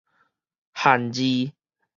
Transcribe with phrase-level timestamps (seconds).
[0.73, 1.53] 韓字